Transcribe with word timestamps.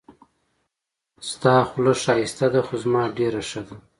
د 1.27 1.29
تا 1.41 1.55
خوله 1.67 1.93
ښایسته 2.03 2.47
ده 2.53 2.61
خو 2.67 2.75
زما 2.83 3.03
ډېره 3.17 3.41
ښه 3.49 3.61
ده 3.67 3.75